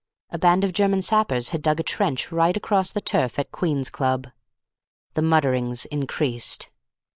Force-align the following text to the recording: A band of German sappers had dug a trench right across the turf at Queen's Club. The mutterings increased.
A 0.31 0.39
band 0.39 0.63
of 0.63 0.73
German 0.73 1.03
sappers 1.03 1.49
had 1.49 1.61
dug 1.61 1.79
a 1.79 1.83
trench 1.83 2.31
right 2.31 2.57
across 2.57 2.91
the 2.91 3.01
turf 3.01 3.37
at 3.37 3.51
Queen's 3.51 3.91
Club. 3.91 4.29
The 5.13 5.21
mutterings 5.21 5.85
increased. 5.85 6.71